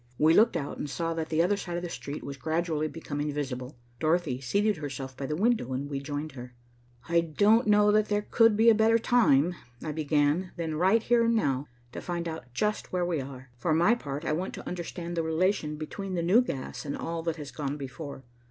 We 0.17 0.33
looked 0.33 0.57
out 0.57 0.79
and 0.79 0.89
saw 0.89 1.13
that 1.13 1.29
the 1.29 1.43
other 1.43 1.55
side 1.55 1.77
of 1.77 1.83
the 1.83 1.89
street 1.89 2.23
was 2.23 2.35
gradually 2.35 2.87
becoming 2.87 3.31
visible. 3.31 3.77
Dorothy 3.99 4.41
seated 4.41 4.77
herself 4.77 5.15
by 5.15 5.27
the 5.27 5.35
window, 5.35 5.73
and 5.73 5.87
we 5.91 5.99
joined 5.99 6.31
her. 6.31 6.55
"I 7.07 7.19
don't 7.21 7.67
know 7.67 7.91
that 7.91 8.07
there 8.09 8.23
could 8.23 8.57
be 8.57 8.71
a 8.71 8.73
better 8.73 8.97
time," 8.97 9.53
I 9.83 9.91
began, 9.91 10.53
"than 10.57 10.73
right 10.73 11.03
here 11.03 11.25
and 11.25 11.35
now, 11.35 11.67
to 11.91 12.01
find 12.01 12.27
out 12.27 12.51
just 12.51 12.91
where 12.91 13.05
we 13.05 13.21
are. 13.21 13.51
For 13.59 13.75
my 13.75 13.93
part, 13.93 14.25
I 14.25 14.33
want 14.33 14.55
to 14.55 14.67
understand 14.67 15.15
the 15.15 15.21
relation 15.21 15.75
between 15.77 16.15
the 16.15 16.23
new 16.23 16.41
gas 16.41 16.83
and 16.83 16.97
all 16.97 17.21
that 17.21 17.35
has 17.35 17.51
gone 17.51 17.77
before. 17.77 18.23